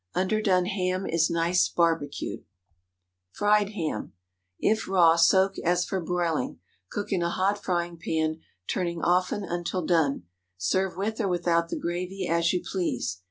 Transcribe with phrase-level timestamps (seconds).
[0.15, 2.43] Underdone ham is nice barbecued.
[3.33, 4.13] FRIED HAM.
[4.59, 6.59] If raw, soak as for broiling.
[6.89, 10.23] Cook in a hot frying pan turning often until done.
[10.57, 13.19] Serve with or without the gravy, as you please.